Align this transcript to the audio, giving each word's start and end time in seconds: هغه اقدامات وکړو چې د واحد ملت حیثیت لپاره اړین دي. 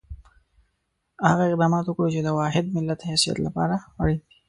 هغه 1.29 1.43
اقدامات 1.49 1.85
وکړو 1.87 2.13
چې 2.15 2.21
د 2.23 2.29
واحد 2.39 2.65
ملت 2.75 2.99
حیثیت 3.09 3.37
لپاره 3.45 3.75
اړین 4.01 4.19
دي. 4.25 4.33